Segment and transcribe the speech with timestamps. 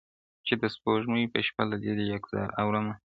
[0.45, 2.93] •چي د سپوږمۍ په شپه له لیري یکه زار اورمه-